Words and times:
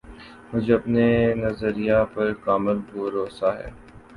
مجھے 0.51 0.73
اپنے 0.73 1.05
نظریہ 1.35 1.97
پر 2.13 2.33
کامل 2.43 2.77
بھروسہ 2.87 3.49
ہے 3.57 3.69